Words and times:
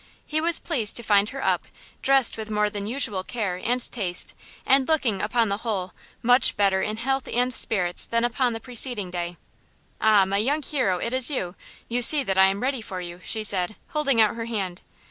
He 0.25 0.41
was 0.41 0.57
pleased 0.57 0.95
to 0.97 1.03
find 1.03 1.29
her 1.29 1.43
up, 1.43 1.67
dressed 2.01 2.35
with 2.35 2.49
more 2.49 2.71
than 2.71 2.87
usual 2.87 3.23
care 3.23 3.57
and 3.63 3.79
taste 3.91 4.33
and 4.65 4.87
looking, 4.87 5.21
upon 5.21 5.49
the 5.49 5.57
whole, 5.57 5.93
much 6.23 6.57
better 6.57 6.81
in 6.81 6.97
health 6.97 7.27
and 7.31 7.53
spirits 7.53 8.07
than 8.07 8.23
upon 8.23 8.53
the 8.53 8.59
preceding 8.59 9.11
day. 9.11 9.37
"Ah, 10.01 10.25
my 10.25 10.37
young 10.37 10.63
hero, 10.63 10.97
it 10.97 11.13
is 11.13 11.29
you; 11.29 11.53
you 11.87 12.01
see 12.01 12.23
that 12.23 12.39
I 12.39 12.45
am 12.47 12.63
ready 12.63 12.81
for 12.81 12.99
you," 12.99 13.21
she 13.23 13.43
said, 13.43 13.75
holding 13.89 14.19
out 14.19 14.35
her 14.35 14.45
hand. 14.45 14.81